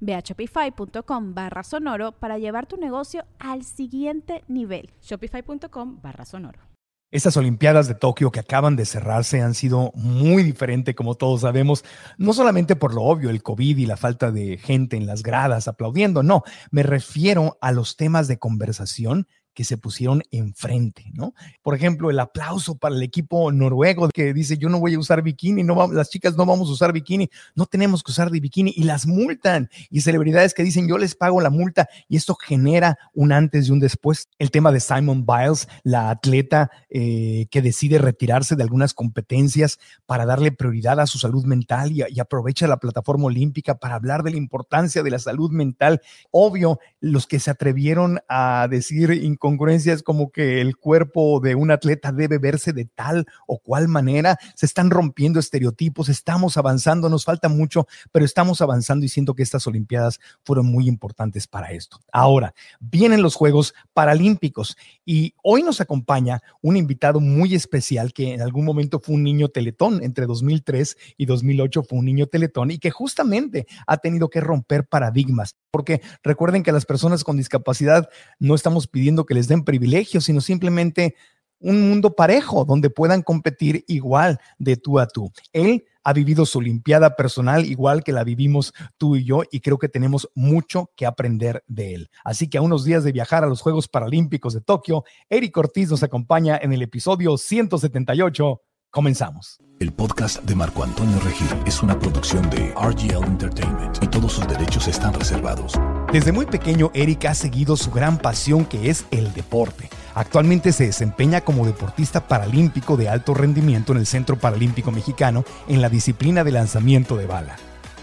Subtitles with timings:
[0.00, 4.90] Ve a shopify.com barra sonoro para llevar tu negocio al siguiente nivel.
[5.02, 6.68] Shopify.com barra sonoro.
[7.10, 11.82] Estas Olimpiadas de Tokio que acaban de cerrarse han sido muy diferentes, como todos sabemos,
[12.18, 15.68] no solamente por lo obvio, el COVID y la falta de gente en las gradas
[15.68, 19.26] aplaudiendo, no, me refiero a los temas de conversación
[19.58, 21.34] que se pusieron enfrente, ¿no?
[21.62, 25.20] Por ejemplo, el aplauso para el equipo noruego que dice, yo no voy a usar
[25.20, 28.72] bikini, no las chicas no vamos a usar bikini, no tenemos que usar de bikini
[28.76, 29.68] y las multan.
[29.90, 33.72] Y celebridades que dicen, yo les pago la multa y esto genera un antes y
[33.72, 34.28] un después.
[34.38, 40.24] El tema de Simon Biles, la atleta eh, que decide retirarse de algunas competencias para
[40.24, 44.30] darle prioridad a su salud mental y, y aprovecha la plataforma olímpica para hablar de
[44.30, 46.00] la importancia de la salud mental.
[46.30, 49.10] Obvio, los que se atrevieron a decir
[49.48, 54.38] congruencias como que el cuerpo de un atleta debe verse de tal o cual manera.
[54.54, 59.42] Se están rompiendo estereotipos, estamos avanzando, nos falta mucho, pero estamos avanzando y siento que
[59.42, 61.98] estas Olimpiadas fueron muy importantes para esto.
[62.12, 64.76] Ahora, vienen los Juegos Paralímpicos
[65.06, 69.48] y hoy nos acompaña un invitado muy especial que en algún momento fue un niño
[69.48, 74.42] teletón, entre 2003 y 2008 fue un niño teletón y que justamente ha tenido que
[74.42, 79.64] romper paradigmas, porque recuerden que las personas con discapacidad no estamos pidiendo que les den
[79.64, 81.14] privilegios, sino simplemente
[81.60, 85.32] un mundo parejo donde puedan competir igual de tú a tú.
[85.52, 89.78] Él ha vivido su Olimpiada personal igual que la vivimos tú y yo y creo
[89.78, 92.10] que tenemos mucho que aprender de él.
[92.24, 95.90] Así que a unos días de viajar a los Juegos Paralímpicos de Tokio, Eric Ortiz
[95.90, 98.62] nos acompaña en el episodio 178.
[98.90, 99.58] Comenzamos.
[99.80, 104.48] El podcast de Marco Antonio Regil es una producción de RGL Entertainment y todos sus
[104.48, 105.74] derechos están reservados.
[106.12, 109.90] Desde muy pequeño, Eric ha seguido su gran pasión que es el deporte.
[110.14, 115.82] Actualmente se desempeña como deportista paralímpico de alto rendimiento en el Centro Paralímpico Mexicano en
[115.82, 117.56] la disciplina de lanzamiento de bala.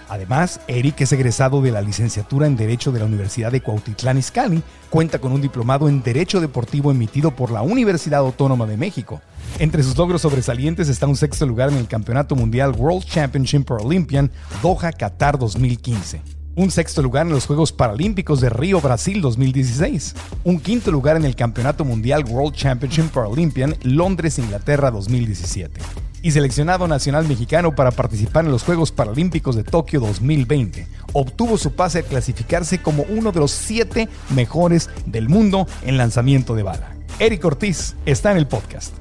[0.07, 4.61] Además, Eric es egresado de la licenciatura en Derecho de la Universidad de Cuautitlán Izcalli,
[4.91, 9.19] cuenta con un diplomado en Derecho Deportivo emitido por la Universidad Autónoma de México.
[9.57, 14.29] Entre sus logros sobresalientes está un sexto lugar en el Campeonato Mundial World Championship Paralympian
[14.61, 16.34] Doha Qatar 2015.
[16.57, 20.15] Un sexto lugar en los Juegos Paralímpicos de Río, Brasil 2016.
[20.45, 25.81] Un quinto lugar en el Campeonato Mundial World Championship Paralympian Londres, Inglaterra 2017
[26.21, 30.87] y seleccionado nacional mexicano para participar en los Juegos Paralímpicos de Tokio 2020.
[31.11, 36.55] Obtuvo su pase a clasificarse como uno de los siete mejores del mundo en lanzamiento
[36.55, 36.95] de bala.
[37.19, 38.95] Eric Ortiz está en el podcast.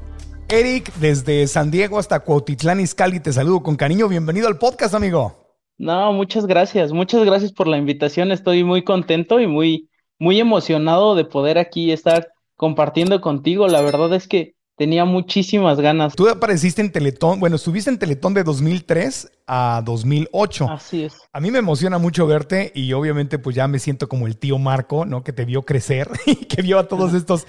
[0.48, 4.08] Eric, desde San Diego hasta Cuautitlán Izcalli, te saludo con cariño.
[4.08, 5.43] Bienvenido al podcast, amigo.
[5.78, 6.92] No, muchas gracias.
[6.92, 8.32] Muchas gracias por la invitación.
[8.32, 13.66] Estoy muy contento y muy, muy emocionado de poder aquí estar compartiendo contigo.
[13.68, 16.14] La verdad es que tenía muchísimas ganas.
[16.14, 20.70] Tú apareciste en Teletón, bueno, estuviste en Teletón de 2003 a 2008.
[20.70, 21.14] Así es.
[21.32, 24.58] A mí me emociona mucho verte y obviamente pues ya me siento como el tío
[24.58, 25.22] Marco, ¿no?
[25.22, 27.46] Que te vio crecer y que vio a todos estos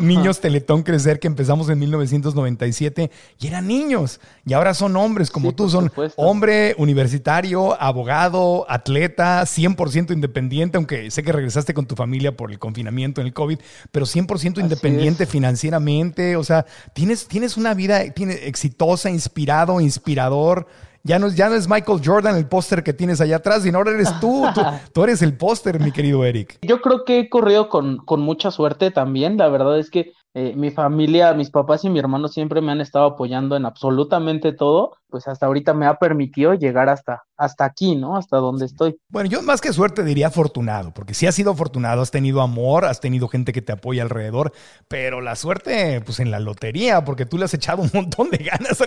[0.00, 5.54] niños Teletón crecer que empezamos en 1997 y eran niños y ahora son hombres como
[5.54, 12.36] tú, son hombre universitario, abogado, atleta, 100% independiente, aunque sé que regresaste con tu familia
[12.36, 13.58] por el confinamiento en el COVID,
[13.90, 20.66] pero 100% independiente financieramente, o sea, tienes, tienes una vida exitosa, inspirado, inspirador.
[21.04, 23.92] Ya no, ya no es Michael Jordan el póster que tienes allá atrás, sino ahora
[23.92, 24.44] eres tú.
[24.92, 26.58] tú, eres el póster, mi querido Eric.
[26.62, 29.36] Yo creo que he corrido con, con mucha suerte también.
[29.36, 32.80] La verdad es que eh, mi familia, mis papás y mi hermano siempre me han
[32.80, 37.96] estado apoyando en absolutamente todo, pues hasta ahorita me ha permitido llegar hasta, hasta aquí,
[37.96, 38.16] ¿no?
[38.16, 38.96] Hasta donde estoy.
[39.08, 42.84] Bueno, yo más que suerte diría afortunado, porque si has sido afortunado, has tenido amor,
[42.84, 44.52] has tenido gente que te apoya alrededor,
[44.86, 48.38] pero la suerte, pues en la lotería, porque tú le has echado un montón de
[48.38, 48.78] ganas,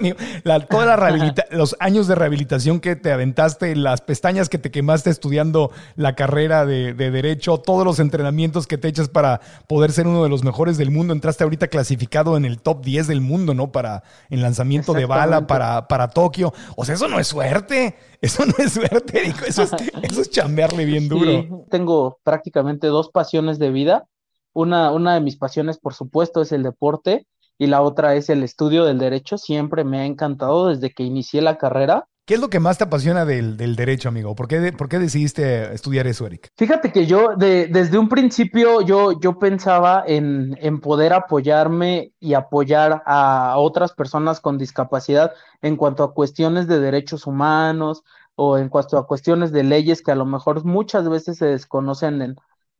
[0.44, 4.72] la, toda la rehabilita los años de rehabilitación que te aventaste, las pestañas que te
[4.72, 9.92] quemaste estudiando la carrera de, de Derecho, todos los entrenamientos que te echas para poder
[9.92, 13.08] ser uno de los mejores del mundo, entraste está ahorita clasificado en el top 10
[13.08, 13.72] del mundo, ¿no?
[13.72, 16.54] Para el lanzamiento de bala para, para Tokio.
[16.76, 17.96] O sea, eso no es suerte.
[18.22, 19.72] Eso no es suerte, Eso es,
[20.04, 21.66] eso es chambearle bien duro.
[21.72, 24.06] tengo prácticamente dos pasiones de vida.
[24.54, 27.26] Una, una de mis pasiones, por supuesto, es el deporte
[27.58, 29.40] y la otra es el estudio del derecho.
[29.40, 32.84] Siempre me ha encantado desde que inicié la carrera ¿Qué es lo que más te
[32.84, 34.36] apasiona del, derecho, amigo?
[34.36, 36.50] ¿Por qué, ¿Por qué, decidiste estudiar eso, Eric?
[36.56, 43.02] Fíjate que yo desde un principio yo, yo pensaba en, en, poder apoyarme y apoyar
[43.06, 48.04] a otras personas con discapacidad en cuanto a cuestiones de derechos humanos
[48.36, 52.22] o en cuanto a cuestiones de leyes que a lo mejor muchas veces se desconocen
[52.22, 52.36] en,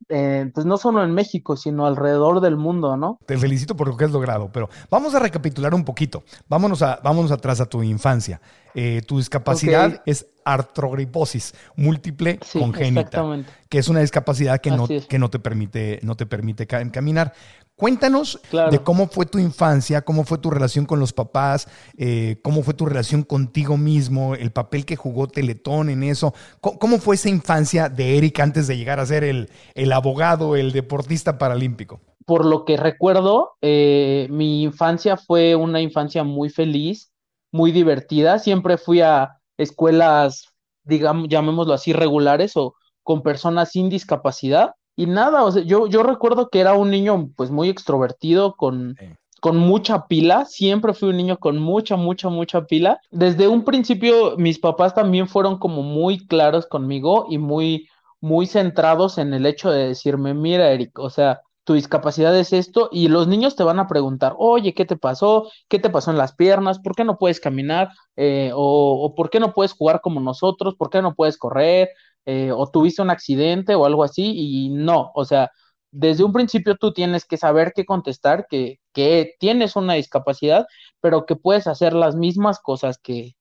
[0.08, 3.18] eh, pues no solo en México, sino alrededor del mundo, ¿no?
[3.26, 6.22] Te felicito por lo que has logrado, pero vamos a recapitular un poquito.
[6.48, 8.40] Vámonos, a, vámonos atrás a tu infancia.
[8.74, 13.22] Eh, tu discapacidad es artrogriposis múltiple congénita,
[13.68, 17.34] que es una discapacidad que, no, que no te permite, no te permite caminar.
[17.76, 18.40] Cuéntanos
[18.70, 22.74] de cómo fue tu infancia, cómo fue tu relación con los papás, eh, cómo fue
[22.74, 26.34] tu relación contigo mismo, el papel que jugó Teletón en eso.
[26.60, 30.72] ¿Cómo, fue esa infancia de Eric antes de llegar a ser el, el abogado, el
[30.72, 32.00] deportista paralímpico?
[32.24, 37.10] Por lo que recuerdo, eh, mi infancia fue una infancia muy feliz,
[37.50, 38.38] muy divertida.
[38.38, 40.46] Siempre fui a escuelas,
[40.84, 46.02] digamos, llamémoslo así, regulares o con personas sin discapacidad y nada, o sea, yo, yo
[46.02, 48.96] recuerdo que era un niño pues muy extrovertido, con,
[49.40, 53.00] con mucha pila, siempre fui un niño con mucha, mucha, mucha pila.
[53.10, 57.88] Desde un principio mis papás también fueron como muy claros conmigo y muy,
[58.20, 62.88] muy centrados en el hecho de decirme, mira, Eric, o sea, tu discapacidad es esto
[62.92, 65.48] y los niños te van a preguntar, oye, ¿qué te pasó?
[65.68, 66.80] ¿Qué te pasó en las piernas?
[66.80, 67.90] ¿Por qué no puedes caminar?
[68.16, 70.74] Eh, o, o, por qué no puedes jugar como nosotros?
[70.76, 71.88] ¿Por qué no puedes correr?
[72.24, 75.50] Eh, o tuviste un accidente o algo así y no, o sea,
[75.90, 80.66] desde un principio tú tienes que saber qué contestar, que, que tienes una discapacidad,
[81.00, 83.34] pero que puedes hacer las mismas cosas que,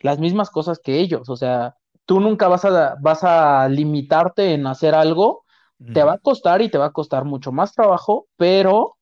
[0.00, 4.66] las mismas cosas que ellos, o sea, tú nunca vas a, vas a limitarte en
[4.66, 5.44] hacer algo,
[5.92, 8.96] te va a costar y te va a costar mucho más trabajo, pero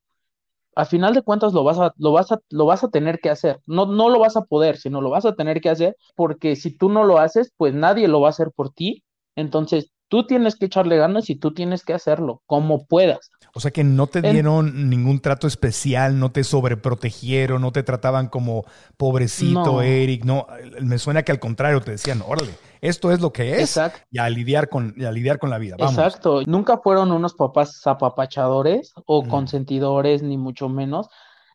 [0.75, 3.31] al final de cuentas lo vas a, lo vas a, lo vas a tener que
[3.31, 3.61] hacer.
[3.67, 6.77] No, no lo vas a poder, sino lo vas a tener que hacer, porque si
[6.77, 9.05] tú no lo haces, pues nadie lo va a hacer por ti
[9.37, 13.31] entonces, tú tienes que echarle ganas y tú tienes que hacerlo como puedas.
[13.55, 18.29] O sea que no te dieron ningún trato especial, no te sobreprotegieron, no te trataban
[18.29, 18.65] como
[18.97, 20.47] pobrecito Eric, no,
[20.81, 24.29] me suena que al contrario te decían, órale, esto es lo que es y a
[24.29, 25.77] lidiar con, a lidiar con la vida.
[25.79, 31.09] Exacto, nunca fueron unos papás apapachadores o consentidores, ni mucho menos,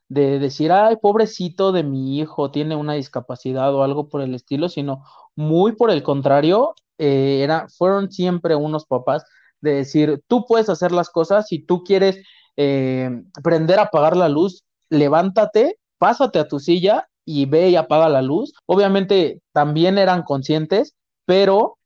[0.07, 4.67] de decir, ay, pobrecito de mi hijo, tiene una discapacidad o algo por el estilo,
[4.67, 5.03] sino
[5.35, 9.25] muy por el contrario, eh, era, fueron siempre unos papás
[9.61, 12.21] de decir, tú puedes hacer las cosas, si tú quieres
[12.57, 13.09] eh,
[13.43, 18.53] prender, apagar la luz, levántate, pásate a tu silla y ve y apaga la luz.
[18.65, 21.77] Obviamente también eran conscientes, pero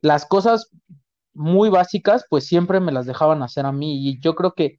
[0.00, 0.70] las cosas
[1.34, 4.78] muy básicas, pues siempre me las dejaban hacer a mí y yo creo que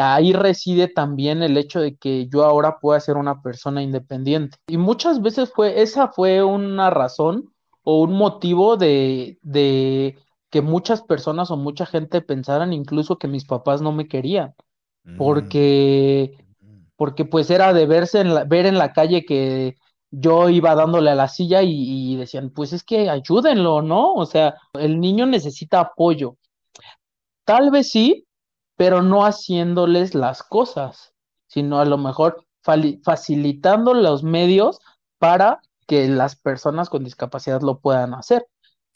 [0.00, 4.58] ahí reside también el hecho de que yo ahora pueda ser una persona independiente.
[4.68, 7.52] Y muchas veces fue, esa fue una razón
[7.90, 10.18] o un motivo de, de
[10.50, 14.54] que muchas personas o mucha gente pensaran incluso que mis papás no me querían,
[15.04, 15.16] mm.
[15.16, 16.36] porque,
[16.96, 19.76] porque pues era de verse en la, ver en la calle que
[20.10, 24.12] yo iba dándole a la silla y, y, decían, pues es que ayúdenlo, ¿no?
[24.12, 26.36] O sea, el niño necesita apoyo.
[27.46, 28.26] Tal vez sí,
[28.76, 31.14] pero no haciéndoles las cosas,
[31.46, 32.44] sino a lo mejor
[33.02, 34.78] facilitando los medios
[35.18, 38.46] para que las personas con discapacidad lo puedan hacer.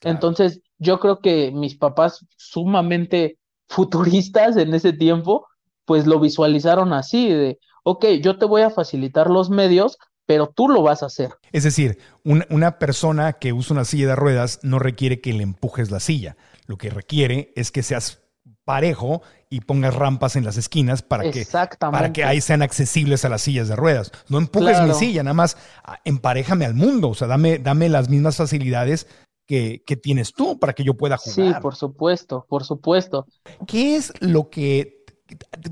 [0.03, 5.47] Entonces, yo creo que mis papás sumamente futuristas en ese tiempo,
[5.87, 9.97] pues lo visualizaron así, de, ok, yo te voy a facilitar los medios,
[10.27, 11.31] pero tú lo vas a hacer.
[11.51, 15.91] Es decir, una persona que usa una silla de ruedas no requiere que le empujes
[15.91, 18.22] la silla, lo que requiere es que seas
[18.65, 21.47] parejo y pongas rampas en las esquinas para que,
[21.79, 24.13] para que ahí sean accesibles a las sillas de ruedas.
[24.29, 28.09] No empujes mi silla, nada más ah, emparejame al mundo, o sea, dame, dame las
[28.09, 29.07] mismas facilidades
[29.47, 31.55] que, que, tienes tú para que yo pueda jugar.
[31.55, 33.27] Sí, por supuesto, por supuesto.
[33.67, 35.02] ¿Qué es lo que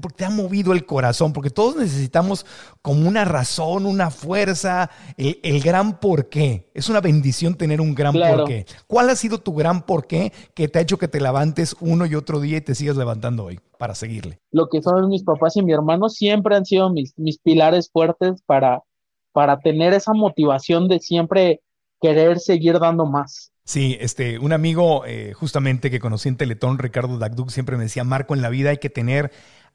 [0.01, 2.47] porque te ha movido el corazón, porque todos necesitamos
[2.83, 6.71] como una razón, una fuerza, el, gran porqué.
[6.75, 8.67] Es una bendición tener un gran porqué.
[8.87, 12.15] ¿Cuál ha sido tu gran porqué que te ha hecho que te levantes uno y
[12.15, 14.39] otro día y te sigas levantando hoy para seguirle?
[14.51, 18.43] Lo que son mis papás y mi hermano siempre han sido mis, mis pilares fuertes
[18.47, 18.83] para,
[19.33, 21.61] para tener esa motivación de siempre
[22.01, 23.53] querer seguir dando más.
[23.65, 28.03] Sí, este, un amigo eh, justamente que conocí en Teletón, Ricardo Dagduc, siempre me decía,
[28.05, 29.31] Marco, en la vida hay que tener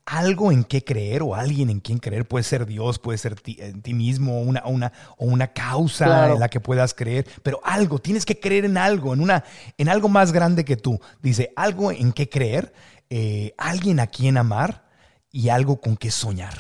[0.06, 2.28] algo en qué creer o alguien en quien creer.
[2.28, 6.34] Puede ser Dios, puede ser ti, en ti mismo, una, una, o una causa Claro.
[6.36, 9.44] en la que puedas creer, pero algo, tienes que creer en algo, en, una,
[9.78, 11.00] en algo más grande que tú.
[11.22, 12.74] Dice, algo en qué creer,
[13.10, 14.86] eh, alguien a quien amar
[15.32, 16.58] y algo con qué soñar.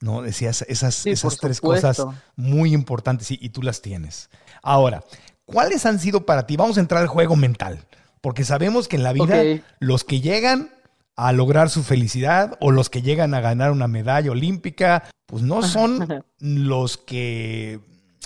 [0.00, 0.20] ¿No?
[0.20, 2.04] Decías esas, Sí, esas tres cosas
[2.36, 4.28] muy importantes y, y tú las tienes.
[4.62, 5.02] Ahora,
[5.46, 6.56] ¿cuáles han sido para ti?
[6.56, 7.84] Vamos a entrar al juego mental,
[8.20, 9.42] porque sabemos que en la vida
[9.80, 10.70] los que llegan
[11.16, 15.62] a lograr su felicidad o los que llegan a ganar una medalla olímpica, pues no
[15.62, 17.80] son los que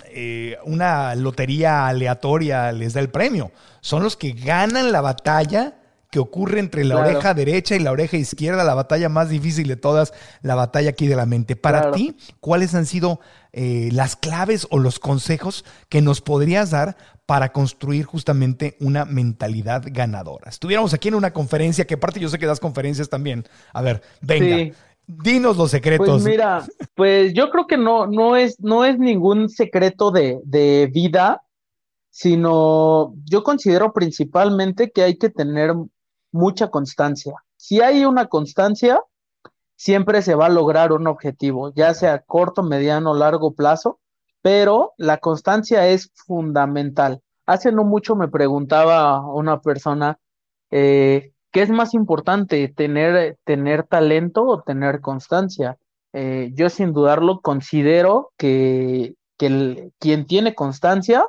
[0.06, 5.74] eh, una lotería aleatoria les da el premio, son los que ganan la batalla
[6.10, 7.10] que ocurre entre la Claro.
[7.10, 11.06] oreja derecha y la oreja izquierda, la batalla más difícil de todas, la batalla aquí
[11.06, 11.54] de la mente.
[11.54, 11.94] Para Claro.
[11.96, 13.20] ti, ¿cuáles han sido
[13.60, 16.96] eh, las claves o los consejos que nos podrías dar
[17.26, 20.48] para construir justamente una mentalidad ganadora?
[20.48, 23.44] Estuviéramos aquí en una conferencia, que aparte yo sé que das conferencias también.
[23.72, 24.72] A ver, venga, Sí.
[25.08, 26.06] dinos los secretos.
[26.06, 30.88] Pues mira, pues yo creo que no, no es, no es ningún secreto de, de
[30.92, 31.42] vida,
[32.10, 35.74] sino yo considero principalmente que hay que tener
[36.30, 37.34] mucha constancia.
[37.56, 39.00] Si hay una constancia,
[39.78, 44.00] siempre se va a lograr un objetivo, ya sea corto, mediano, largo plazo,
[44.42, 47.22] pero la constancia es fundamental.
[47.46, 50.18] Hace no mucho me preguntaba una persona,
[50.70, 55.78] eh, ¿qué es más importante, tener, tener talento o tener constancia?
[56.12, 61.24] Eh, yo sin dudarlo considero que, que el- quien tiene constancia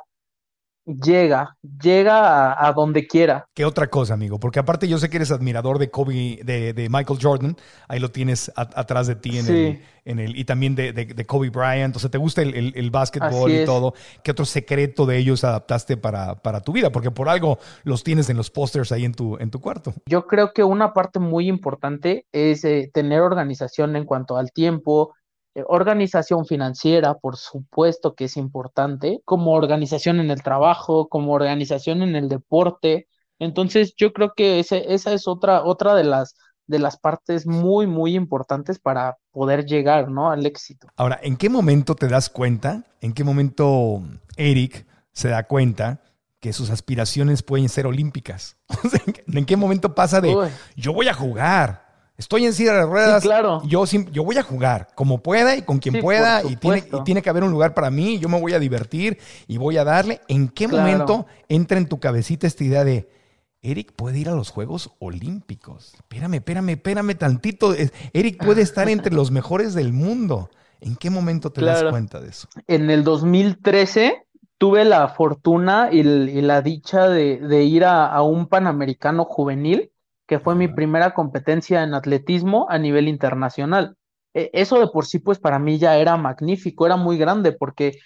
[0.96, 3.46] llega, llega a, a donde quiera.
[3.54, 4.38] ¿Qué otra cosa, amigo?
[4.40, 7.56] Porque aparte yo sé que eres admirador de Kobe, de, de Michael Jordan,
[7.88, 9.52] ahí lo tienes a- atrás de ti en, Sí.
[9.52, 12.54] el, en el, y también de, de- de Kobe Bryant, o sea, te gusta el,
[12.54, 13.94] el, el básquetbol y todo.
[14.22, 16.90] ¿Qué otro secreto de ellos adaptaste para, para tu vida?
[16.90, 19.94] Porque por algo los tienes en los pósters ahí en tu, en tu cuarto.
[20.06, 25.14] Yo creo que una parte muy importante es eh, tener organización en cuanto al tiempo,
[25.66, 32.14] organización financiera, por supuesto que es importante, como organización en el trabajo, como organización en
[32.16, 33.08] el deporte.
[33.38, 37.86] Entonces, yo creo que ese, esa es otra, otra de las, de las partes muy,
[37.86, 40.30] muy importantes para poder llegar, ¿no?
[40.30, 40.86] al éxito.
[40.96, 42.84] Ahora, ¿en qué momento te das cuenta?
[43.00, 44.02] ¿En qué momento
[44.36, 46.00] Eric se da cuenta
[46.38, 48.56] que sus aspiraciones pueden ser olímpicas?
[49.26, 50.48] ¿En qué momento pasa de Uy.
[50.76, 51.89] yo voy a jugar?
[52.20, 53.22] Estoy en silla de ruedas.
[53.22, 53.62] Sí, claro.
[53.64, 53.84] yo,
[54.24, 56.42] voy a jugar como pueda y con quien Sí, pueda.
[56.44, 57.04] Y tiene, y supuesto.
[57.04, 58.18] tiene que haber un lugar para mí.
[58.18, 60.20] Yo me voy a divertir y voy a darle.
[60.28, 60.82] ¿En qué Claro.
[60.86, 63.08] momento entra en tu cabecita esta idea de
[63.62, 65.94] Eric puede ir a los Juegos Olímpicos?
[65.94, 67.74] Espérame, espérame, espérame tantito.
[68.12, 70.50] Eric puede estar entre los mejores del mundo.
[70.82, 72.48] ¿En qué momento te das cuenta de eso?
[72.66, 74.24] En el 2013
[74.58, 79.90] tuve la fortuna y, la dicha de, de ir a, a un Panamericano juvenil,
[80.30, 83.96] que fue mi primera competencia en atletismo a nivel internacional.
[84.34, 87.98] E- Eso de por sí, pues para mí ya era magnífico, era muy grande, porque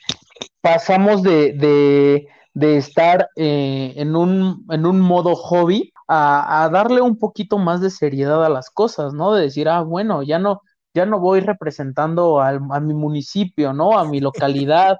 [0.61, 7.01] pasamos de, de, de estar eh, en un, en un modo hobby a, a darle
[7.03, 9.35] un poquito más de seriedad a las cosas, ¿no?
[9.35, 10.63] De decir, ah, bueno, ya no,
[10.95, 13.99] ya no voy representando al- a mi municipio, ¿no?
[13.99, 14.99] A mi localidad,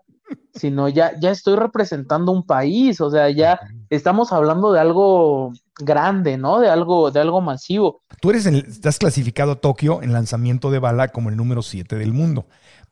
[0.55, 3.61] sino ya, ya estoy representando un país, o sea, ya
[3.91, 6.61] estamos hablando de algo grande, ¿no?
[6.61, 8.03] De algo, de algo masivo.
[8.21, 11.97] Tú eres el- estás clasificado a Tokio en lanzamiento de bala como el número 7
[11.97, 12.47] del mundo.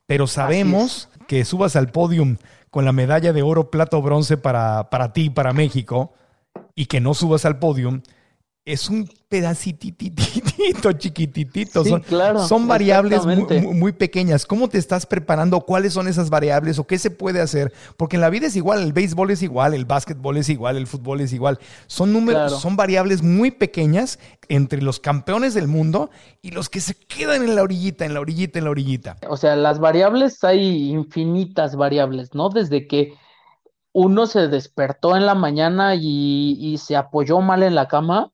[0.05, 2.37] Pero sabemos que subas al podium
[2.69, 6.13] con la medalla de oro, plata o bronce para, para ti, para México,
[6.75, 8.01] y que no subas al podium,
[8.65, 11.83] es un pedacitititito chiquititito.
[11.83, 13.67] Sí, son, claro, son variables muy, exactamente.
[13.67, 14.45] muy- muy pequeñas.
[14.45, 15.59] ¿Cómo te estás preparando?
[15.61, 17.73] ¿Cuáles son esas variables o qué se puede hacer?
[17.97, 20.87] Porque en la vida es igual, el béisbol es igual, el básquetbol es igual, el
[20.87, 21.59] fútbol es igual.
[21.87, 22.59] Son números, Claro.
[22.59, 24.17] son variables muy pequeñas
[24.47, 26.09] entre los campeones del mundo
[26.41, 29.17] y los que se quedan en la orillita, en la orillita, en la orillita.
[29.27, 32.49] O sea, las variables hay infinitas variables, ¿no?
[32.49, 33.13] Desde que
[33.91, 38.31] uno se despertó en la mañana y, y se apoyó mal en la cama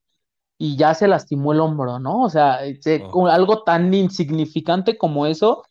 [0.59, 2.21] y ya se lastimó el hombro, ¿no?
[2.23, 3.27] O sea, se- Oh.
[3.27, 5.63] algo tan insignificante como eso,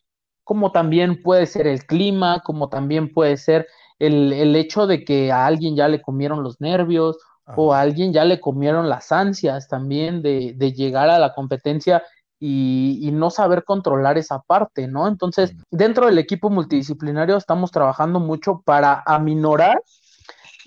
[0.43, 3.67] como también puede ser el clima, como también puede ser
[3.99, 7.17] el, el hecho de que a alguien ya le comieron los nervios
[7.55, 12.03] o a alguien ya le comieron las ansias también de, de llegar a la competencia
[12.39, 15.07] y, y no saber controlar esa parte, ¿no?
[15.07, 19.81] Entonces, dentro del equipo multidisciplinario estamos trabajando mucho para aminorar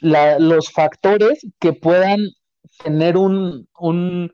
[0.01, 2.21] la- los factores que puedan
[2.83, 4.33] tener un, un,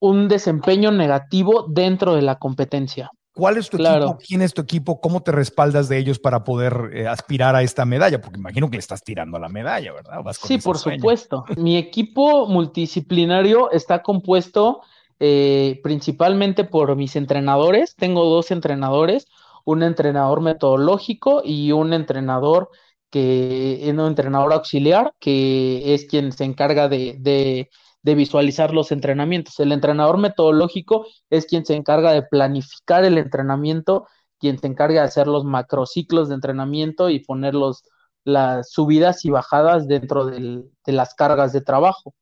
[0.00, 3.10] un desempeño negativo dentro de la competencia.
[3.32, 4.06] ¿Cuál es tu Claro.
[4.06, 4.18] equipo?
[4.26, 5.00] ¿Quién es tu equipo?
[5.00, 8.20] ¿Cómo te respaldas de ellos para poder eh, aspirar a esta medalla?
[8.20, 10.22] Porque imagino que le estás tirando a la medalla, ¿verdad?
[10.24, 10.98] Vas con Sí, por sueño.
[10.98, 11.44] supuesto.
[11.56, 14.80] Mi equipo multidisciplinario está compuesto
[15.20, 17.94] eh, principalmente por mis entrenadores.
[17.94, 19.26] Tengo dos entrenadores,
[19.64, 22.70] un entrenador metodológico y un entrenador
[23.10, 27.70] que es un entrenador auxiliar, que es quien se encarga de, de,
[28.02, 29.58] de, visualizar los entrenamientos.
[29.60, 34.06] El entrenador metodológico es quien se encarga de planificar el entrenamiento,
[34.38, 37.82] quien se encarga de hacer los macrociclos de entrenamiento y poner los,
[38.24, 42.14] las subidas y bajadas dentro del, de las cargas de trabajo.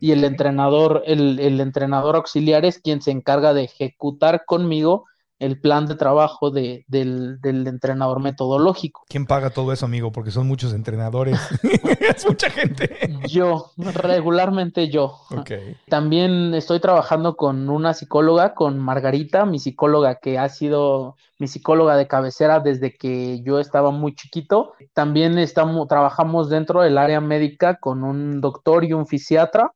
[0.00, 5.06] Y el entrenador, el, el entrenador auxiliar es quien se encarga de ejecutar conmigo
[5.38, 9.02] el plan de trabajo de, del, del, entrenador metodológico.
[9.08, 10.12] ¿Quién paga todo eso, amigo?
[10.12, 11.38] Porque son muchos entrenadores.
[12.00, 12.96] es mucha gente.
[13.28, 15.18] Yo, regularmente yo.
[15.30, 15.76] Okay.
[15.88, 21.96] También estoy trabajando con una psicóloga, con Margarita, mi psicóloga que ha sido mi psicóloga
[21.96, 24.74] de cabecera desde que yo estaba muy chiquito.
[24.92, 29.72] También estamos, trabajamos dentro del área médica con un doctor y un fisiatra,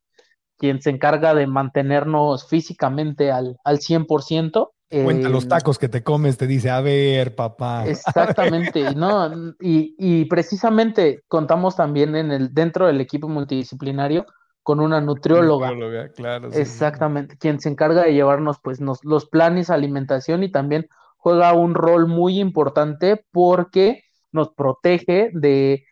[0.57, 4.71] quien se encarga de mantenernos físicamente al, al 100%.
[4.91, 7.85] Cuenta los tacos que te comes, te dice, a ver, papá.
[7.87, 9.31] Exactamente, ¿no?
[9.61, 14.25] Y, y, precisamente contamos también en el, dentro del equipo multidisciplinario
[14.63, 15.69] con una nutrióloga.
[15.69, 17.39] nutrióloga claro, sí, Exactamente, sí.
[17.39, 21.75] quien se encarga de llevarnos pues nos, los planes de alimentación y también juega un
[21.75, 25.85] rol muy importante porque nos protege de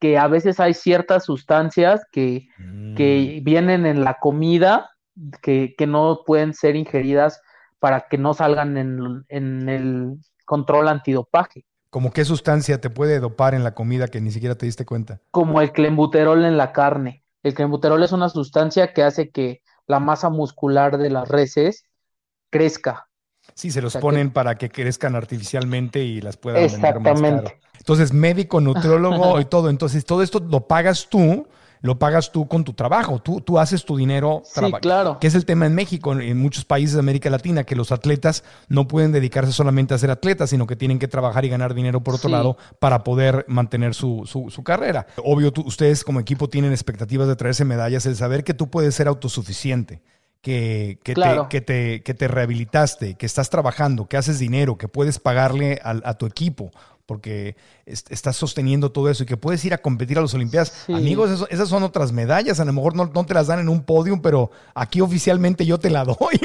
[0.00, 2.94] que a veces hay ciertas sustancias que, mm.
[2.94, 4.90] que vienen en la comida
[5.40, 7.40] que, que no pueden ser ingeridas
[7.84, 11.66] para que no salgan en, en, el control antidopaje.
[11.90, 15.20] ¿Como qué sustancia te puede dopar en la comida que ni siquiera te diste cuenta?
[15.30, 17.24] Como el clenbuterol en la carne.
[17.42, 21.84] El clenbuterol es una sustancia que hace que la masa muscular de las reses
[22.48, 23.10] crezca.
[23.52, 24.32] Sí, se los o sea ponen que...
[24.32, 27.20] para que crezcan artificialmente y las puedan Exactamente.
[27.20, 27.60] vender más caro.
[27.80, 29.68] Entonces, médico, nutriólogo y todo.
[29.68, 31.46] Entonces, todo esto lo pagas tú
[31.84, 33.20] lo pagas tú con tu trabajo.
[33.20, 34.42] Tú, tú haces tu dinero.
[34.46, 35.18] Sí, claro.
[35.20, 37.92] Que es el tema en México, en, en, muchos países de América Latina, que los
[37.92, 41.74] atletas no pueden dedicarse solamente a ser atletas, sino que tienen que trabajar y ganar
[41.74, 42.32] dinero por otro sí.
[42.32, 45.06] lado para poder mantener su, su, su carrera.
[45.22, 48.94] Obvio, tú, ustedes como equipo tienen expectativas de traerse medallas, el saber que tú puedes
[48.94, 50.00] ser autosuficiente.
[50.40, 51.44] Que, que, claro.
[51.44, 55.80] te, que, te, que, te, rehabilitaste, que estás trabajando, que haces dinero, que puedes pagarle
[55.82, 56.70] a, a tu equipo
[57.06, 60.84] porque est estás sosteniendo todo eso y que puedes ir a competir a las Olimpiadas.
[60.86, 60.92] Sí.
[60.92, 63.68] Amigos, eso, esas son otras medallas, a lo mejor no, no, te las dan en
[63.68, 66.40] un podium, pero aquí oficialmente yo te la doy.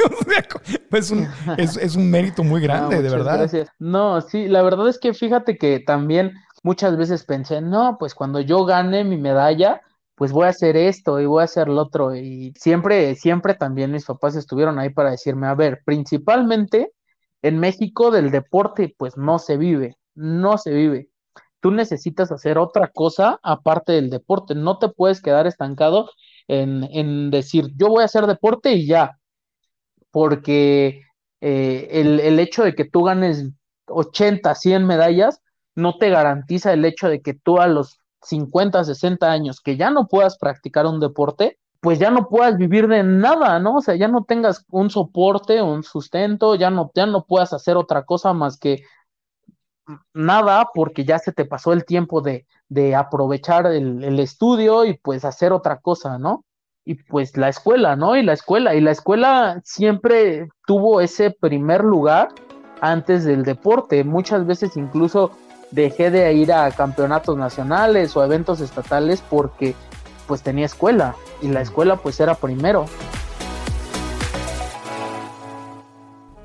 [0.91, 3.37] es, un, es, es, un mérito muy grande, no, de verdad.
[3.39, 3.69] Gracias.
[3.79, 8.41] No, sí, la verdad es que fíjate que también muchas veces pensé, no, pues cuando
[8.41, 9.81] yo gane mi medalla,
[10.15, 12.13] pues voy a hacer esto y voy a hacer lo otro.
[12.15, 16.91] Y siempre, siempre también mis papás estuvieron ahí para decirme, a ver, principalmente
[17.41, 21.09] en México del deporte, pues no se vive no se vive.
[21.61, 24.55] Tú necesitas hacer otra cosa aparte del deporte.
[24.55, 26.09] No te puedes quedar estancado
[26.47, 29.19] en, en decir, yo voy a hacer deporte y ya.
[30.11, 31.03] Porque
[31.41, 33.49] eh, el, el, hecho de que tú ganes
[33.87, 35.41] 80, 100 medallas
[35.75, 39.89] no te garantiza el hecho de que tú a los 50, 60 años que ya
[39.89, 43.75] no puedas practicar un deporte, pues ya no puedas vivir de nada, ¿no?
[43.75, 47.77] O sea, ya no tengas un soporte, un sustento, ya no, ya no puedas hacer
[47.77, 48.83] otra cosa más que
[50.13, 54.97] nada porque ya se te pasó el tiempo de, de aprovechar el, el, estudio y
[54.97, 56.45] pues hacer otra cosa, ¿no?
[56.85, 58.15] Y pues la escuela, ¿no?
[58.15, 62.29] Y la escuela, y la escuela siempre tuvo ese primer lugar
[62.81, 64.03] antes del deporte.
[64.03, 65.31] Muchas veces incluso
[65.71, 69.75] dejé de ir a campeonatos nacionales o eventos estatales porque
[70.27, 72.85] pues tenía escuela y la escuela pues era primero.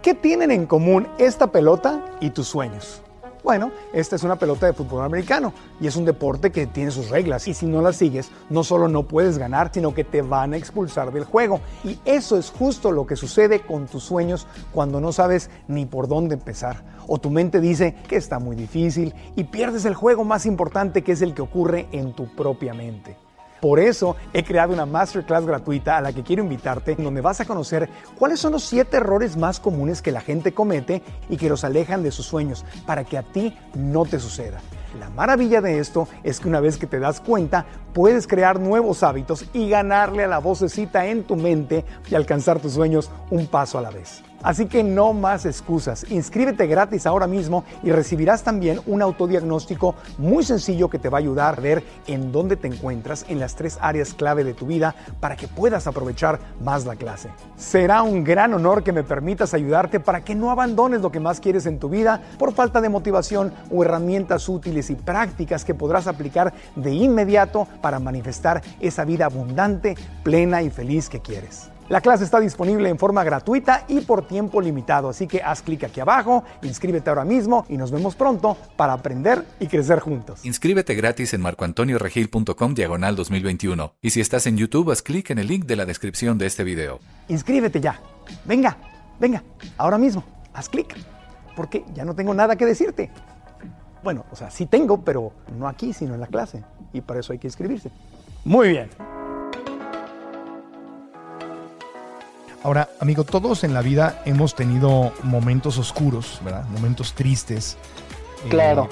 [0.02, 3.02] ¿Qué tienen en común esta pelota y tus sueños?
[3.44, 7.10] Bueno, esta es una pelota de fútbol americano y es un deporte que tiene sus
[7.10, 10.54] reglas y si no las sigues, no solo no puedes ganar, sino que te van
[10.54, 11.60] a expulsar del juego.
[11.84, 16.08] Y eso es justo lo que sucede con tus sueños cuando no sabes ni por
[16.08, 16.82] dónde empezar.
[17.06, 21.12] O tu mente dice que está muy difícil y pierdes el juego más importante que
[21.12, 23.23] es el que ocurre en tu propia mente.
[23.64, 27.46] Por eso he creado una masterclass gratuita a la que quiero invitarte, donde vas a
[27.46, 31.64] conocer cuáles son los 7 errores más comunes que la gente comete y que los
[31.64, 34.60] alejan de sus sueños, para que a ti no te suceda.
[35.00, 39.02] La maravilla de esto es que una vez que te das cuenta, puedes crear nuevos
[39.02, 43.78] hábitos y ganarle a la vocecita en tu mente y alcanzar tus sueños un paso
[43.78, 44.22] a la vez.
[44.44, 46.04] Así que no más excusas.
[46.10, 51.20] Inscríbete gratis ahora mismo y recibirás también un autodiagnóstico muy sencillo que te va a
[51.20, 54.94] ayudar a ver en dónde te encuentras en las tres áreas clave de tu vida
[55.18, 57.30] para que puedas aprovechar más la clase.
[57.56, 61.40] Será un gran honor que me permitas ayudarte para que no abandones lo que más
[61.40, 66.06] quieres en tu vida por falta de motivación o herramientas útiles y prácticas que podrás
[66.06, 71.70] aplicar de inmediato para manifestar esa vida abundante, plena y feliz que quieres.
[71.90, 75.84] La clase está disponible en forma gratuita y por tiempo limitado, así que haz clic
[75.84, 80.46] aquí abajo, inscríbete ahora mismo y nos vemos pronto para aprender y crecer juntos.
[80.46, 85.46] Inscríbete gratis en marcoantonioregil.com diagonal 2021 y si estás en YouTube haz clic en el
[85.46, 87.00] link de la descripción de este video.
[87.28, 88.00] Inscríbete ya.
[88.46, 88.78] Venga,
[89.20, 89.42] venga,
[89.76, 90.96] ahora mismo, haz clic,
[91.54, 93.10] porque ya no tengo nada que decirte.
[94.02, 97.34] Bueno, o sea, sí tengo, pero no aquí, sino en la clase, y para eso
[97.34, 97.90] hay que inscribirse.
[98.44, 98.88] Muy bien.
[102.64, 106.66] Ahora, amigo, todos en la vida hemos tenido momentos oscuros, ¿verdad?
[106.70, 107.76] Momentos tristes.
[108.44, 108.88] eh, Claro.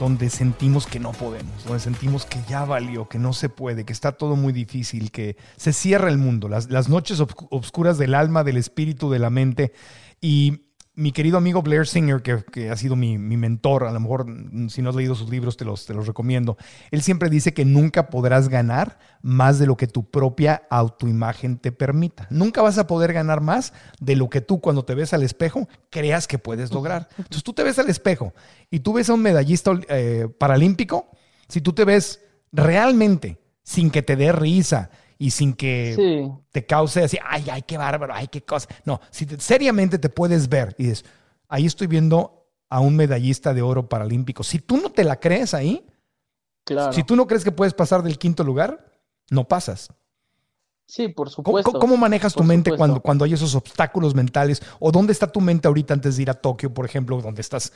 [0.00, 3.94] donde sentimos que no podemos, donde sentimos que ya valió, que no se puede, que
[3.94, 8.44] está todo muy difícil, que se cierra el mundo, las, las noches obscuras del alma,
[8.44, 9.72] del espíritu, de la mente.
[10.20, 10.65] Y
[10.96, 14.26] mi querido amigo Blair Singer, que, que ha sido mi, mi mentor, a lo mejor
[14.26, 16.56] mm, si no has leído sus libros te los, te los recomiendo,
[16.90, 21.70] él siempre dice que nunca podrás ganar más de lo que tu propia autoimagen te
[21.70, 22.26] permita.
[22.30, 25.68] Nunca vas a poder ganar más de lo que tú cuando te ves al espejo
[25.90, 27.08] creas que puedes lograr.
[27.18, 28.32] Entonces tú te ves al espejo
[28.70, 31.10] y tú ves a un medallista eh, paralímpico,
[31.46, 36.30] si tú te ves realmente sin que te dé risa y sin que Sí.
[36.52, 38.68] te cause así, ay, ay, qué bárbaro, ay, qué cosa.
[38.84, 41.04] No, si te- seriamente te puedes ver y dices,
[41.48, 44.42] ahí estoy viendo a un medallista de oro paralímpico.
[44.42, 45.86] Si tú no te la crees ahí,
[46.64, 46.92] Claro.
[46.92, 48.90] si tú no crees que puedes pasar del quinto lugar,
[49.30, 49.88] no pasas.
[50.88, 51.70] Sí, por ¿Cómo, supuesto.
[51.72, 52.78] cómo- cómo manejas tu Por mente supuesto.
[52.78, 54.62] cuando, cuando hay esos obstáculos mentales?
[54.78, 57.72] ¿O dónde está tu mente ahorita antes de ir a Tokio, por ejemplo, donde estás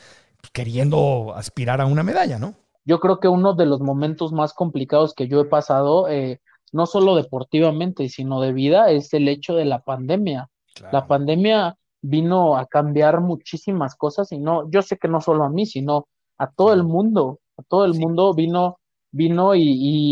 [0.53, 2.55] queriendo aspirar a una medalla, ¿no?
[2.85, 6.85] Yo creo que uno de los momentos más complicados que yo he pasado, eh, no
[6.85, 10.49] solo deportivamente, sino de vida, es el hecho de la pandemia.
[10.91, 15.49] La pandemia vino a cambiar muchísimas cosas y no, yo sé que no solo a
[15.49, 16.07] mí, sino
[16.37, 17.99] a todo el mundo, a todo el Sí.
[17.99, 18.77] mundo vino,
[19.11, 19.61] vino y,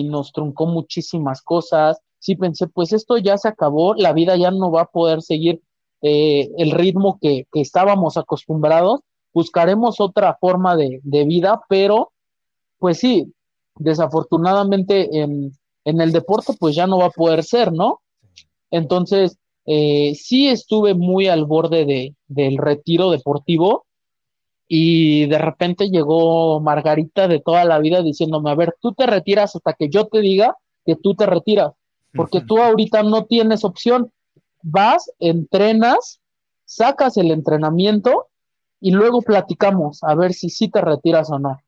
[0.01, 1.99] y nos truncó muchísimas cosas.
[2.19, 5.61] Sí pensé, pues esto ya se acabó, la vida ya no va a poder seguir
[6.01, 8.99] eh, el ritmo que, que estábamos acostumbrados,
[9.33, 12.11] buscaremos otra forma de, de vida, pero
[12.77, 13.33] pues sí,
[13.75, 15.51] desafortunadamente en,
[15.89, 18.01] en el deporte pues ya no va a poder ser, ¿no?
[18.71, 23.85] Entonces, eh, sí estuve muy al borde de, del retiro deportivo
[24.67, 29.55] y de repente llegó Margarita de toda la vida diciéndome, a ver, tú te retiras
[29.55, 31.73] hasta que yo te diga que tú te retiras,
[32.13, 34.11] porque tú ahorita no tienes opción,
[34.61, 36.19] vas, entrenas,
[36.65, 38.27] sacas el entrenamiento
[38.79, 41.59] y luego platicamos a ver si sí te retiras o no.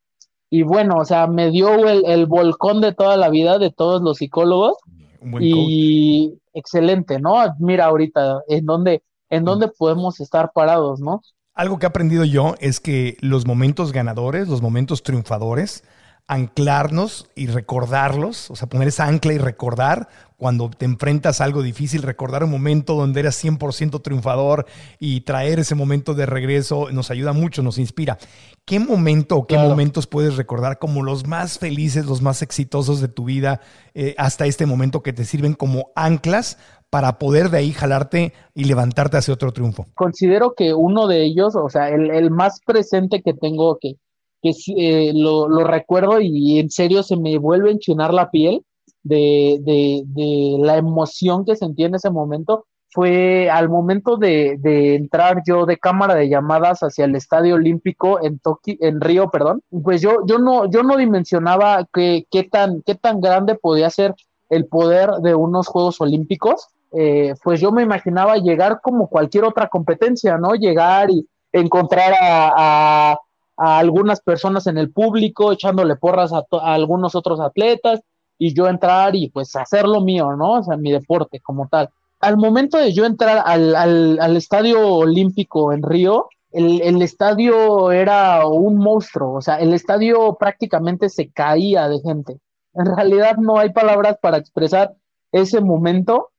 [0.52, 4.02] Y bueno, o sea, me dio el, el volcón de toda la vida de todos
[4.04, 4.76] los psicólogos
[5.22, 5.80] Un buen coach.
[5.80, 7.38] y excelente, ¿no?
[7.60, 11.22] Mira ahorita en dónde, en dónde podemos estar parados, ¿no?
[11.54, 15.84] Algo que he aprendido yo es que los momentos ganadores, los momentos triunfadores,
[16.28, 20.08] anclarnos y recordarlos, o sea, poner esa ancla y recordar
[20.38, 24.66] cuando te enfrentas a algo difícil, recordar un momento donde eras 100% triunfador
[25.00, 28.18] y traer ese momento de regreso nos ayuda mucho, nos inspira.
[28.66, 29.70] ¿Qué momento o qué Claro.
[29.70, 33.62] momentos puedes recordar como los más felices, los más exitosos de tu vida
[33.94, 36.58] eh, hasta este momento que te sirven como anclas
[36.90, 39.88] para poder de ahí jalarte y levantarte hacia otro triunfo?
[39.94, 43.96] Considero que uno de ellos, o sea, el, el más presente que tengo, que,
[44.42, 48.64] que eh, lo, lo recuerdo y en serio se me vuelve a enchinar la piel
[49.04, 55.42] de, de, la emoción que sentí en ese momento, fue al momento de, de entrar
[55.48, 60.02] yo de cámara de llamadas hacia el Estadio Olímpico en Tokio, en Río, perdón, pues
[60.02, 64.14] yo, yo no, yo no dimensionaba que, qué tan, qué tan grande podía ser
[64.50, 66.68] el poder de unos Juegos Olímpicos.
[66.94, 70.56] Eh, pues yo me imaginaba llegar como cualquier otra competencia, ¿no?
[70.56, 73.18] Llegar y encontrar a,
[73.62, 78.02] a algunas personas en el público echándole porras a, algunos otros atletas
[78.38, 80.54] y yo entrar y pues hacer lo mío, ¿no?
[80.60, 81.90] O sea, mi deporte como tal.
[82.20, 87.92] Al momento de yo entrar al, al, al estadio olímpico en Río, el, el estadio
[87.92, 92.40] era un monstruo, o sea, el estadio prácticamente se caía de gente.
[92.74, 94.94] En realidad no hay palabras para expresar
[95.32, 96.30] ese momento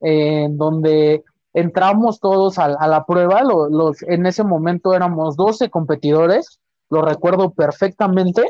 [0.00, 5.36] eh, en donde entramos todos a, a la prueba, lo- los, en ese momento éramos
[5.36, 6.60] 12 competidores,
[6.92, 8.42] lo recuerdo perfectamente,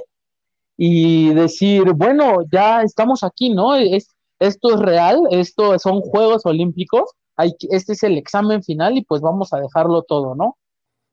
[0.76, 3.74] y decir, bueno, ya estamos aquí, ¿no?
[3.76, 4.08] Es,
[4.40, 9.04] esto es real, esto son Juegos Olímpicos, hay, que- este es el examen final y
[9.04, 10.56] pues vamos a dejarlo todo, ¿no?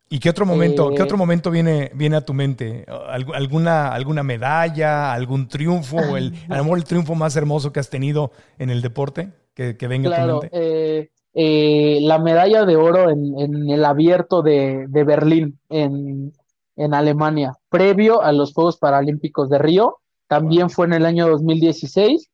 [0.10, 2.86] ¿Y qué otro momento, Eh, qué otro momento viene, viene a tu mente?
[2.88, 7.72] ¿Algu- ¿Alguna, alguna medalla, algún triunfo o el, a lo mejor el triunfo más hermoso
[7.72, 10.50] que has tenido en el deporte que, que venga a tu mente?
[10.52, 16.34] eh, eh, la medalla de oro en, en el abierto de, de Berlín, en,
[16.80, 22.30] en Alemania, previo a los Juegos Paralímpicos de Río, también fue en el año 2016.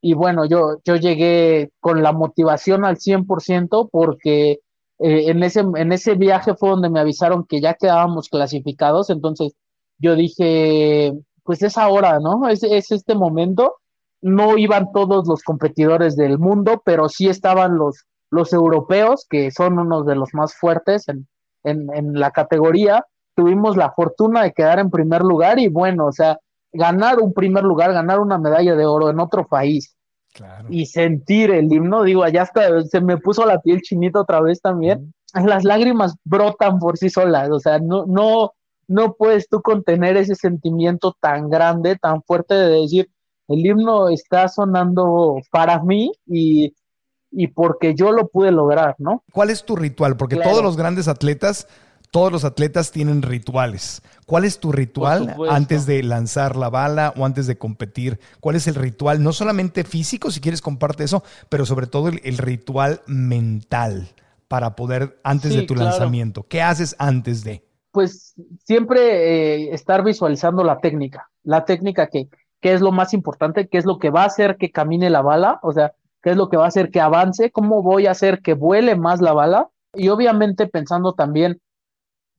[0.00, 4.60] y bueno, yo, yo llegué con la motivación al 100% porque
[4.98, 9.54] eh, en, ese, en ese viaje fue donde me avisaron que ya quedábamos clasificados, entonces
[9.98, 11.12] yo dije,
[11.44, 12.48] pues es ahora, ¿no?
[12.48, 13.76] Es, es este momento.
[14.20, 19.78] No iban todos los competidores del mundo, pero sí estaban los, los europeos, que son
[19.78, 21.28] unos de los más fuertes en,
[21.62, 23.04] en, en la categoría.
[23.34, 26.38] Tuvimos la fortuna de quedar en primer lugar y bueno, o sea,
[26.72, 29.96] ganar un primer lugar, ganar una medalla de oro en otro país
[30.32, 30.66] claro.
[30.68, 34.60] y sentir el himno, digo, allá hasta se me puso la piel chinita otra vez
[34.60, 35.14] también.
[35.32, 38.52] Las lágrimas brotan por sí solas, o sea, no, no,
[38.86, 43.10] no puedes tú contener ese sentimiento tan grande, tan fuerte de decir,
[43.48, 46.74] el himno está sonando para mí y,
[47.30, 49.22] y porque yo lo pude lograr, ¿no?
[49.32, 50.16] ¿Cuál es tu ritual?
[50.16, 50.50] Porque claro.
[50.50, 51.66] todos los grandes atletas,
[52.14, 54.00] todos los atletas tienen rituales.
[54.24, 58.20] ¿Cuál es tu ritual antes de lanzar la bala o antes de competir?
[58.38, 59.20] ¿Cuál es el ritual?
[59.20, 64.14] No solamente físico, si quieres comparte eso, pero sobre todo el, el ritual mental
[64.46, 65.90] para poder, antes sí, de tu claro.
[65.90, 66.46] lanzamiento.
[66.48, 67.64] ¿Qué haces antes de?
[67.90, 72.28] pues siempre eh, estar visualizando la técnica, la técnica que,
[72.60, 75.22] que es lo más importante, qué es lo que va a hacer que camine la
[75.22, 78.10] bala, o sea, qué es lo que va a hacer que avance, cómo voy a
[78.10, 81.60] hacer que vuele más la bala y obviamente pensando también,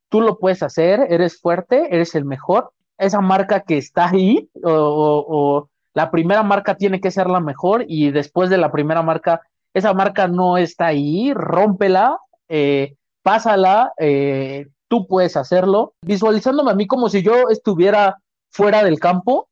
[0.10, 5.70] tú lo puedes hacer, eres fuerte, eres el mejor, esa marca que está ahí o,
[5.94, 9.42] la primera marca tiene que ser la mejor y después de la primera marca,
[9.74, 12.18] esa marca no está ahí, rómpela,
[12.50, 18.18] eh, pásala, eh, tú puedes hacerlo, visualizándome a mí como si yo estuviera
[18.50, 19.48] fuera del campo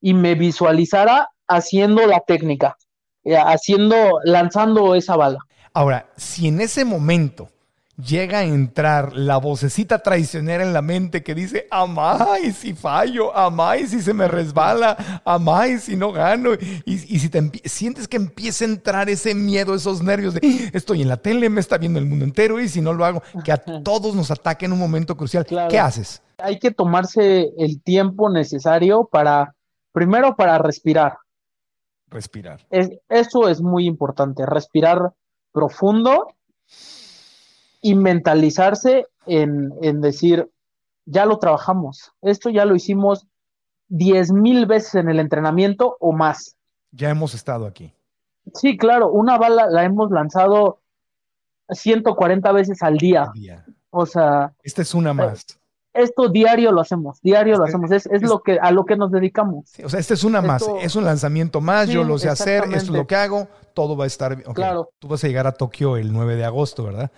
[0.00, 2.76] y me visualizara haciendo la técnica,
[3.24, 5.38] eh, haciendo, lanzando esa bala.
[5.72, 7.48] Ahora, si en ese momento
[7.96, 13.86] llega a entrar la vocecita traicionera en la mente que dice, amay si fallo, amay
[13.86, 16.50] si se me resbala, amay si no gano.
[16.84, 21.02] Y, y si te sientes que empieza a entrar ese miedo, esos nervios de, estoy
[21.02, 23.52] en la tele, me está viendo el mundo entero y si no lo hago, que
[23.52, 25.70] a todos nos ataque en un momento crucial, claro.
[25.70, 26.22] ¿qué haces?
[26.38, 29.54] Hay que tomarse el tiempo necesario para,
[29.92, 31.16] primero para respirar.
[32.08, 32.66] Respirar.
[32.70, 35.12] Es, eso es muy importante, respirar
[35.50, 36.35] profundo
[37.86, 40.50] y mentalizarse en, en, decir,
[41.04, 43.28] ya lo trabajamos, esto ya lo hicimos
[43.86, 46.56] diez mil veces en el entrenamiento o más.
[46.90, 47.92] Ya hemos estado aquí.
[48.54, 50.80] Sí, claro, una bala la hemos lanzado
[51.68, 53.22] 140 veces al día.
[53.22, 53.64] Al día.
[53.90, 54.52] O sea.
[54.64, 55.46] Esta es una más.
[55.94, 58.84] Esto diario lo hacemos, diario este, lo hacemos, es, es, es, lo que, a lo
[58.84, 59.70] que nos dedicamos.
[59.70, 62.18] Sí, o sea, esta es una esto, más, es un lanzamiento más, sí, yo lo
[62.18, 64.46] sé hacer, esto es lo que hago, todo va a estar bien.
[64.46, 64.62] Okay.
[64.62, 64.90] Claro.
[64.98, 67.10] Tú vas a llegar a Tokio el 9 de agosto, ¿verdad?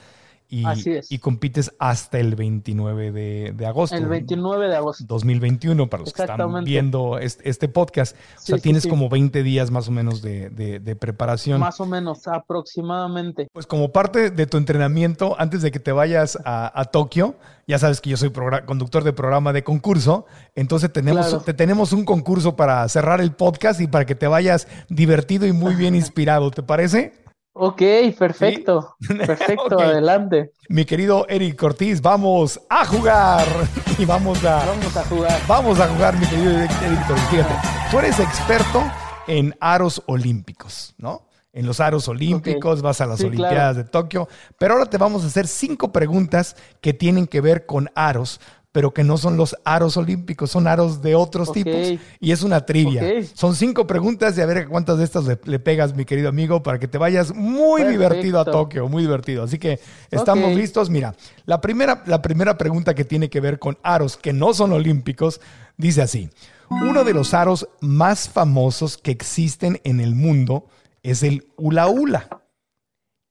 [0.51, 0.65] Y,
[1.11, 3.95] y, compites hasta el 29 de, de, agosto.
[3.95, 5.05] El 29 de agosto.
[5.07, 8.17] 2021, para los que están viendo este, este podcast.
[8.39, 11.61] O sea, sí, tienes sí, como 20 días más o menos de, de, de, preparación.
[11.61, 13.49] Más o menos, aproximadamente.
[13.53, 17.37] Pues como parte de tu entrenamiento, antes de que te vayas a, a Tokio,
[17.69, 18.33] ya sabes que yo soy
[18.65, 21.45] conductor de programa de concurso, entonces tenemos, claro.
[21.45, 25.53] te tenemos un concurso para cerrar el podcast y para que te vayas divertido y
[25.53, 27.13] muy bien inspirado, ¿te parece?
[27.61, 27.83] Ok,
[28.17, 28.95] perfecto.
[29.01, 29.15] ¿Sí?
[29.27, 29.89] Perfecto, okay.
[29.89, 30.53] adelante.
[30.69, 33.47] Mi querido Eric Ortiz, vamos a jugar.
[33.99, 34.65] Y vamos a.
[34.65, 35.41] Vamos a jugar.
[35.49, 37.29] Vamos a jugar, mi querido Eric Ortiz.
[37.31, 37.55] Fíjate,
[37.91, 38.81] tú eres experto
[39.27, 41.27] en aros olímpicos, ¿no?
[41.53, 42.83] En los aros olímpicos, okay.
[42.83, 43.75] vas a las sí, Olimpiadas claro.
[43.75, 44.29] de Tokio.
[44.57, 48.41] Pero ahora te vamos a hacer cinco preguntas que tienen que ver con aros
[48.73, 51.65] pero que no son los aros olímpicos, son aros de otros okay.
[51.65, 52.07] tipos.
[52.21, 53.03] Y es una trivia.
[53.03, 53.29] Okay.
[53.35, 56.63] Son cinco preguntas y a ver cuántas de estas le, le, pegas, mi querido amigo,
[56.63, 57.91] para que te vayas muy Perfecto.
[57.91, 59.43] divertido a Tokio, muy divertido.
[59.43, 60.57] Así que estamos okay.
[60.57, 60.91] listos.
[60.91, 61.15] Mira,
[61.47, 65.41] la primera, la primera pregunta que tiene que ver con aros que no son olímpicos,
[65.77, 66.31] dice así.
[66.71, 70.67] Uno de los aros más famosos que existen en el mundo
[71.03, 72.29] es el hula hula.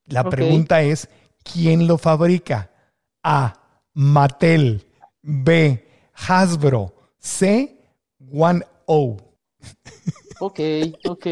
[0.08, 1.10] La pregunta es,
[1.43, 2.71] ¿quién lo fabrica?
[3.23, 3.54] A.
[3.93, 4.87] Mattel.
[5.28, 5.86] B.
[6.13, 6.94] Hasbro.
[7.20, 7.78] C.
[8.32, 9.18] One O.
[10.40, 10.60] Ok,
[11.06, 11.24] ok.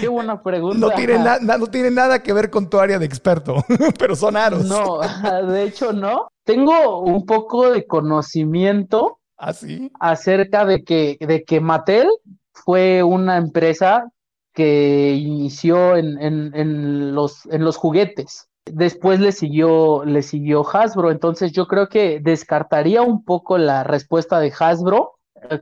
[0.00, 0.78] Qué buena pregunta.
[0.78, 3.56] No tiene, na, no tiene, nada que ver con tu área de experto,
[3.98, 4.64] pero son aros.
[4.64, 5.00] No,
[5.52, 6.28] de hecho no.
[6.44, 9.90] Tengo un poco de conocimiento ¿Ah, sí?
[10.00, 12.08] acerca de que, de que Mattel
[12.52, 14.10] fue una empresa
[14.52, 18.48] que inició en, en, en, los, en los juguetes.
[18.66, 24.40] Después le siguió, le siguió Hasbro, entonces yo creo que descartaría un poco la respuesta
[24.40, 25.18] de Hasbro.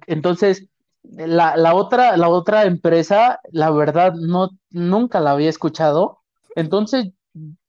[0.07, 0.69] Entonces,
[1.03, 6.21] la, la, otra, la otra empresa, la verdad, no, nunca la había escuchado.
[6.55, 7.11] Entonces,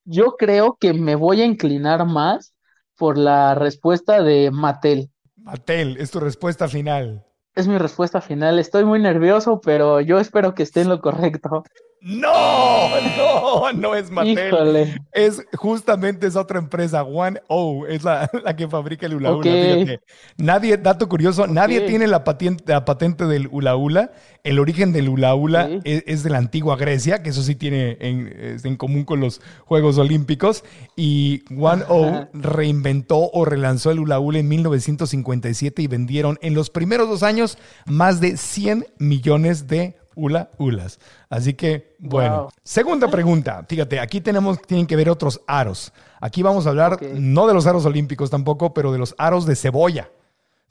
[0.06, 2.54] yo creo que me voy a inclinar más
[2.96, 5.10] por la respuesta de Mattel.
[5.36, 7.26] Mattel, es tu respuesta final.
[7.56, 8.60] Es mi respuesta final.
[8.60, 11.64] Estoy muy nervioso, pero yo espero que esté en lo correcto.
[12.06, 14.48] No, no, no es Mattel.
[14.50, 15.02] Híjole.
[15.14, 19.38] Es justamente es otra empresa, One O, es la, la que fabrica el hula hula.
[19.38, 19.44] Ok.
[19.84, 20.02] fíjate.
[20.36, 24.12] Nadie, dato curioso, nadie tiene la patente, la patente del hula hula.
[24.44, 25.82] El origen del hula hula Ok.
[25.86, 29.22] es, es de la antigua Grecia, que eso sí tiene en, es en común con
[29.22, 30.66] los Juegos Olímpicos.
[30.98, 36.70] Y One O reinventó o relanzó el hula hula en 1957 y vendieron en los
[36.70, 41.00] primeros dos años más de 100 millones de hula hulas.
[41.30, 42.44] Así que, bueno.
[42.44, 42.50] Wow.
[42.64, 43.66] Segunda pregunta.
[43.68, 45.94] Fíjate, aquí tenemos, tienen que ver otros aros.
[46.22, 49.56] Aquí vamos a hablar no de los aros olímpicos tampoco, pero de los aros de
[49.56, 50.10] cebolla.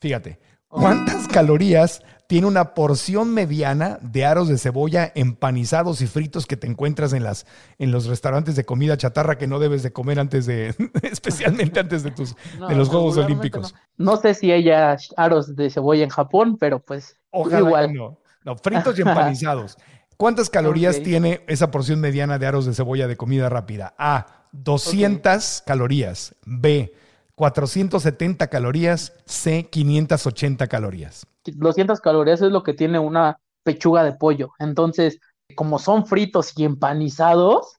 [0.00, 2.02] Fíjate, ¿cuántas calorías
[2.33, 7.24] tiene una porción mediana de aros de cebolla empanizados y fritos que te encuentras en,
[7.24, 7.46] las,
[7.78, 12.02] en los restaurantes de comida chatarra que no debes de comer antes de, especialmente antes
[12.02, 13.74] de, tus, No, de los Juegos Olímpicos?
[13.98, 14.12] No.
[14.12, 17.87] No sé si haya aros de cebolla en Japón, pero pues Ojalá igual.
[17.88, 18.18] que no.
[18.44, 19.76] No, fritos y empanizados.
[20.16, 23.94] ¿Cuántas calorías tiene esa porción mediana de aros de cebolla de comida rápida?
[23.98, 26.35] A, 200 calorías.
[26.44, 26.92] B,
[27.35, 29.12] 470 calorías.
[29.26, 31.26] C, 580 calorías.
[31.44, 34.50] 200 calorías es lo que tiene una pechuga de pollo.
[34.59, 35.18] Entonces,
[35.57, 37.78] como son fritos y empanizados,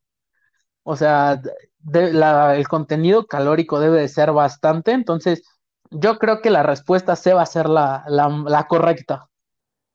[0.84, 1.41] o sea,
[1.80, 4.91] de- la- el contenido calórico debe de ser bastante.
[4.91, 5.43] Entonces,
[5.91, 9.28] yo creo que la respuesta C va a ser la, la, la correcta.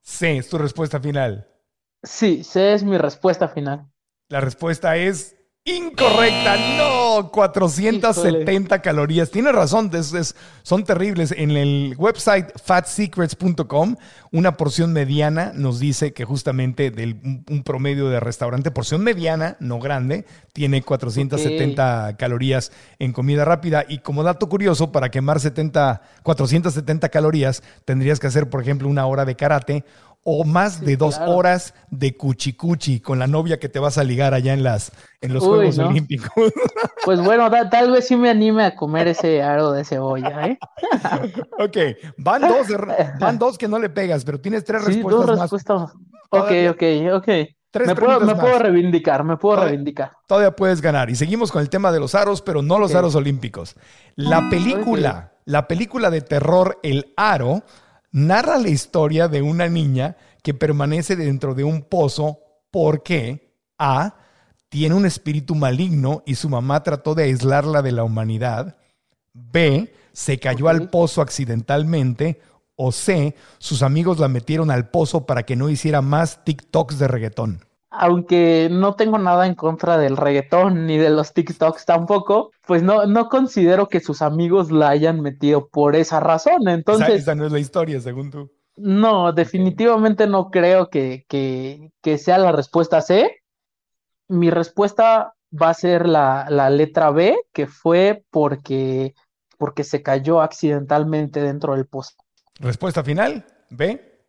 [0.09, 1.47] C, es tu respuesta final.
[2.03, 3.93] Sí, C es mi respuesta final.
[4.31, 5.37] La respuesta es
[5.77, 6.57] incorrecta.
[6.77, 9.31] No, 470 calorías.
[9.31, 11.33] Tienes razón, es- es- son terribles.
[11.37, 13.97] En el website fatsecrets.com,
[14.31, 19.57] una porción mediana nos dice que justamente del, un, un promedio de restaurante, porción mediana,
[19.61, 23.85] no grande, tiene 470 calorías en comida rápida.
[23.89, 29.07] Y como dato curioso, para quemar 70, 470 calorías, tendrías que hacer, por ejemplo, una
[29.07, 29.85] hora de karate
[30.31, 31.37] o más Sí, de dos claro.
[31.37, 35.33] horas de cuchicuchi con la novia que te vas a ligar allá en las en
[35.33, 35.89] los Uy, Juegos no.
[35.89, 36.31] Olímpicos.
[37.05, 40.59] Pues bueno, tal vez sí me anime a comer ese aro de cebolla, ¿eh?
[41.59, 41.77] ok,
[42.19, 42.67] van dos,
[43.19, 45.41] van dos que no le pegas, pero tienes tres Sí, respuestas dos más.
[45.41, 45.93] respuestas.
[46.31, 46.83] Ok, ok,
[47.15, 47.29] ok.
[47.71, 50.13] Tres Me puedo, me puedo reivindicar, me puedo Todavía- reivindicar.
[50.27, 51.09] Todavía puedes ganar.
[51.11, 53.75] Y seguimos con el tema de los aros, pero no los aros olímpicos.
[54.17, 57.63] La película, la película de terror El Aro,
[58.11, 62.41] narra la historia de una niña que permanece dentro de un pozo
[62.71, 64.17] porque A.
[64.69, 68.77] tiene un espíritu maligno y su mamá trató de aislarla de la humanidad.
[69.33, 69.93] B.
[70.13, 72.41] Se cayó al pozo accidentalmente.
[72.77, 73.35] O C.
[73.59, 77.68] Sus amigos la metieron al pozo para que no hiciera más TikToks de reggaetón.
[77.91, 83.07] Aunque no tengo nada en contra del reggaetón ni de los TikToks tampoco, pues no,
[83.07, 86.69] no considero que sus amigos la hayan metido por esa razón.
[86.69, 88.51] Entonces, esa no es la historia, según tú.
[88.77, 93.43] no, definitivamente no creo que, que, que sea la respuesta C.
[94.29, 99.15] Mi respuesta va a ser la, la letra B, que fue porque,
[99.57, 102.15] porque se cayó accidentalmente dentro del pozo.
[102.61, 104.21] Respuesta final, B.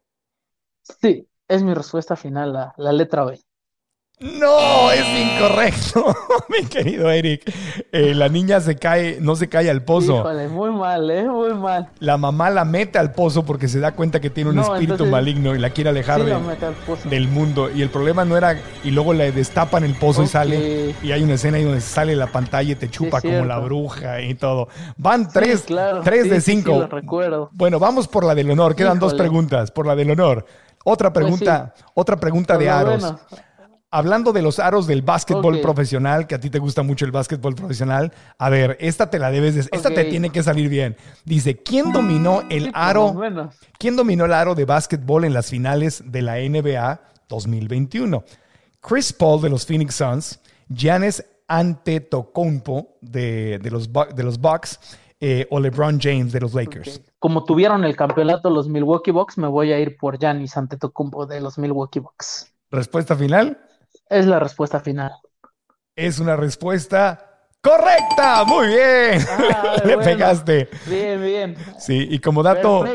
[1.01, 3.39] Sí, es mi respuesta final, la, la letra B.
[4.21, 6.13] No, es incorrecto,
[6.49, 7.49] mi querido Eric.
[7.93, 10.17] Eh, la niña se cae, no se cae al pozo.
[10.19, 11.23] Híjole, muy mal, ¿eh?
[11.23, 11.87] Muy mal.
[11.99, 14.93] La mamá la mete al pozo porque se da cuenta que tiene un No, espíritu
[14.95, 17.69] entonces- maligno y la quiere alejar Sí, de- del mundo.
[17.73, 20.93] Y el problema no era, y luego le destapan el pozo y sale.
[21.01, 24.19] Y hay una escena ahí donde sale la pantalla y te chupa como la bruja
[24.19, 24.67] y todo.
[24.97, 26.01] Van Sí, tres, claro.
[26.03, 26.77] tres de cinco.
[26.77, 27.49] lo recuerdo.
[27.53, 28.75] Bueno, vamos por la del honor.
[28.75, 29.71] Quedan dos preguntas.
[29.71, 30.45] Por la del honor.
[30.83, 33.01] Otra Pues pregunta, otra pregunta de Pero aros.
[33.01, 33.19] bueno,
[33.91, 37.55] Hablando de los aros del básquetbol profesional, que a ti te gusta mucho el básquetbol
[37.55, 40.95] profesional, a ver, esta te la debes, de- esta te tiene que salir bien.
[41.25, 43.21] Dice, ¿quién dominó el sí, por aro?
[43.79, 48.23] ¿Quién dominó el aro de básquetbol en las finales de la NBA 2021?
[48.79, 54.79] Chris Paul de los Phoenix Suns, Giannis Antetokounmpo de, de los, de los Bucks
[55.19, 57.01] eh, o LeBron James de los Lakers.
[57.17, 61.41] Como tuvieron el campeonato los Milwaukee Bucks, me voy a ir por Giannis Antetokounmpo de
[61.41, 62.53] los Milwaukee Bucks.
[62.71, 63.57] Respuesta final.
[64.09, 65.11] Es la respuesta final.
[65.95, 67.25] Es una respuesta
[67.61, 68.45] correcta.
[68.45, 69.21] Muy bien.
[69.29, 70.01] Ah, Le bueno.
[70.11, 70.69] pegaste.
[70.87, 71.55] Bien, bien.
[71.77, 72.85] Sí, y como dato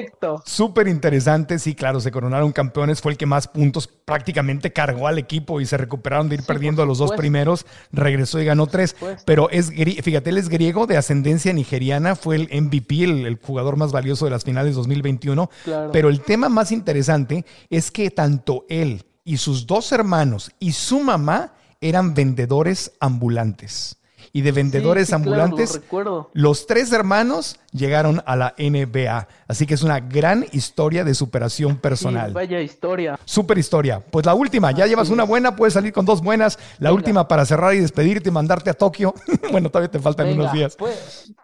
[0.46, 5.18] súper interesante, sí, claro, se coronaron campeones, fue el que más puntos prácticamente cargó al
[5.18, 8.66] equipo y se recuperaron de ir Sí, perdiendo a los dos primeros, regresó y ganó
[8.66, 8.96] tres.
[9.26, 13.76] Pero es, fíjate, él es griego de ascendencia nigeriana, fue el MVP, el, el jugador
[13.76, 15.50] más valioso de las finales 2021.
[15.64, 15.90] Claro.
[15.92, 21.00] Pero el tema más interesante es que tanto él y sus dos hermanos y su
[21.00, 23.96] mamá eran vendedores ambulantes.
[24.36, 25.80] y de vendedores Sí, sí, claro, ambulantes.
[25.92, 26.30] lo.
[26.32, 29.28] Los tres hermanos llegaron a la NBA.
[29.46, 32.28] Así que es una gran historia de superación personal.
[32.30, 33.16] Sí, vaya historia.
[33.24, 34.00] Super historia.
[34.00, 36.58] Pues la última, ya llevas una buena, puedes salir con dos buenas.
[36.78, 36.94] La Venga.
[36.94, 39.14] última para cerrar y despedirte y mandarte a Tokio.
[39.52, 40.74] bueno, todavía te faltan Venga, unos días.
[40.74, 40.96] Puede,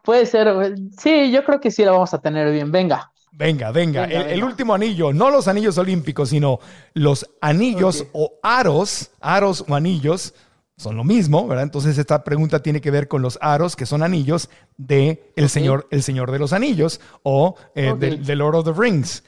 [0.03, 0.75] puede ser.
[0.99, 2.73] Sí, yo creo que sí la vamos a tener bien.
[2.73, 3.13] Venga.
[3.33, 4.07] Venga, venga.
[4.07, 6.59] Venga, el, último anillo, no los anillos olímpicos, sino
[6.95, 10.35] los anillos o aros, aros o anillos,
[10.77, 11.65] son lo mismo, ¿verdad?
[11.65, 15.87] Entonces esta pregunta tiene que ver con los aros, que son anillos de el, señor,
[15.91, 19.23] el Señor de los Anillos o eh, de, de Lord of the Rings.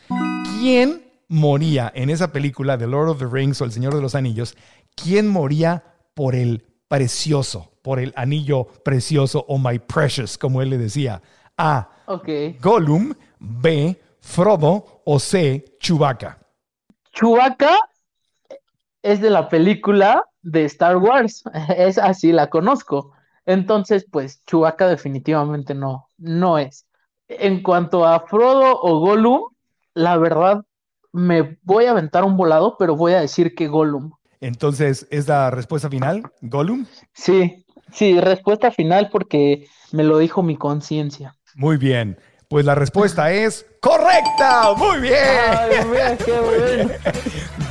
[0.59, 4.15] ¿Quién moría en esa película de Lord of the Rings o El Señor de los
[4.15, 4.57] Anillos?
[4.95, 5.83] ¿Quién moría
[6.15, 11.23] por el precioso, por el anillo precioso o my precious, como él le decía?
[11.57, 11.89] A.
[12.61, 14.01] Gollum, B.
[14.21, 15.65] Frodo o C.
[15.81, 16.39] Chewbacca.
[17.13, 17.77] Chewbacca
[19.03, 21.43] es de la película de Star Wars.
[21.77, 23.13] Es así, la conozco.
[23.45, 26.87] Entonces, pues, Chewbacca definitivamente no, no es.
[27.29, 29.43] En cuanto a Frodo o Gollum,
[29.95, 30.65] la verdad,
[31.13, 34.13] me voy a aventar un volado, pero voy a decir que Gollum.
[34.41, 36.23] Entonces, ¿es la respuesta final?
[36.41, 36.87] ¿Gollum?
[37.13, 41.35] Sí, sí, respuesta final porque me lo dijo mi conciencia.
[41.55, 42.19] Muy bien.
[42.53, 44.73] Pues la respuesta es correcta.
[44.77, 45.15] Muy bien.
[45.51, 46.91] Ay, mira, qué bueno.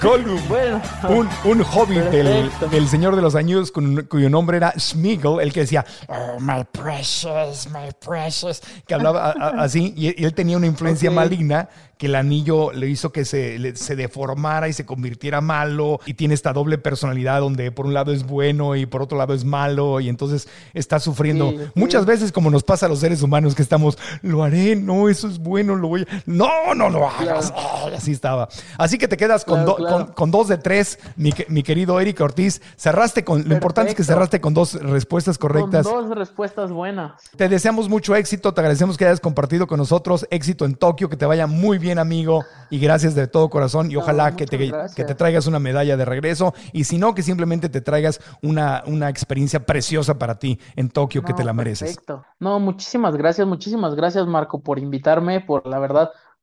[0.01, 0.41] Gollum.
[0.47, 5.61] Bueno, Un, un hobbit del, Señor de los Anillos cuyo nombre era Smeagol, el que
[5.61, 11.69] decía, "Oh, my precious, my precious, que hablaba así, y, él tenía una influencia maligna
[11.99, 16.33] que el anillo le hizo que se, se deformara y se convirtiera malo, y tiene
[16.33, 19.99] esta doble personalidad donde por un lado es bueno y por otro lado es malo,
[19.99, 21.71] y entonces está sufriendo Sí, sí.
[21.75, 25.27] muchas veces como nos pasa a los seres humanos que estamos, lo haré, no, eso
[25.27, 26.21] es bueno, lo voy a...
[26.25, 27.53] No, no lo hagas.
[27.55, 28.47] Ay, así estaba.
[28.77, 30.05] Así que te quedas con, Claro, do- claro.
[30.05, 32.61] con, con dos de tres, mi, que- mi querido Eric Ortiz.
[32.77, 35.87] Cerraste con, lo importante es que cerraste con dos respuestas correctas.
[35.87, 37.13] con dos respuestas buenas.
[37.35, 40.25] Te deseamos mucho éxito, te agradecemos que hayas compartido con nosotros.
[40.31, 42.43] Éxito en Tokio, que te vaya muy bien, amigo.
[42.69, 43.91] Y gracias de todo corazón.
[43.91, 44.95] Y No, ojalá que te, gracias.
[44.95, 46.53] que te traigas una medalla de regreso.
[46.71, 51.23] Y si no, que simplemente te traigas una, una experiencia preciosa para ti en Tokio,
[51.23, 51.89] que te la mereces.
[51.89, 52.23] Perfecto.
[52.39, 55.90] No, muchísimas gracias, muchísimas gracias, Marco, por invitarme, por la verdad,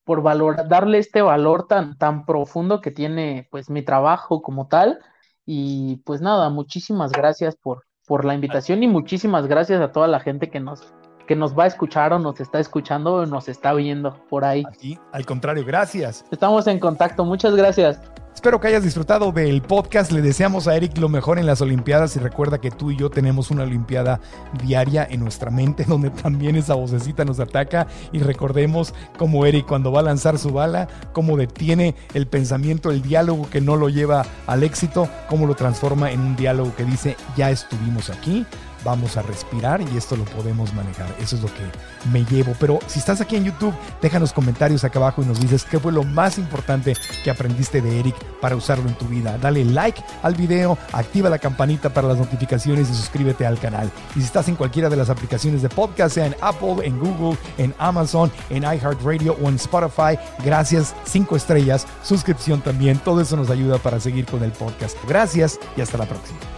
[0.05, 4.99] por valorar, darle este valor tan, tan profundo que tiene, pues, mi trabajo como tal.
[5.45, 10.21] Y pues nada, muchísimas gracias por, por la invitación y muchísimas gracias a toda la
[10.21, 10.93] gente que nos,
[11.27, 14.65] que nos va a escuchar o nos está escuchando o nos está viendo por ahí.
[15.13, 16.25] Al contrario, gracias.
[16.31, 18.01] Estamos en contacto, muchas gracias.
[18.39, 20.13] Espero que hayas disfrutado del podcast.
[20.13, 23.11] Le deseamos a Eric lo mejor en las Olimpiadas y recuerda que tú y yo
[23.11, 24.21] tenemos una Olimpiada
[24.63, 29.91] diaria en nuestra mente donde también esa vocecita nos ataca y recordemos cómo Eric cuando
[29.91, 34.25] va a lanzar su bala, cómo detiene el pensamiento, el diálogo que no lo lleva
[34.47, 38.47] al éxito, cómo lo transforma en un diálogo que dice ya estuvimos aquí.
[38.85, 41.15] Vamos a respirar y esto lo podemos manejar.
[41.21, 42.55] Eso es lo que me llevo.
[42.59, 45.93] Pero si estás aquí en YouTube, déjanos comentarios acá abajo y nos dices qué fue
[45.93, 49.39] lo más importante que aprendiste de Eric para usarlo en tu vida.
[49.39, 53.91] Dale like al video, activa la campanita para las notificaciones y suscríbete al canal.
[54.15, 57.39] Y si estás en cualquiera de las aplicaciones de podcast, sea en Apple, en Google,
[57.59, 62.99] en Amazon, en iHeartRadio o en Spotify, gracias, cinco estrellas, suscripción también.
[62.99, 64.97] Todo eso nos ayuda para seguir con el podcast.
[65.07, 66.58] Gracias y hasta la próxima.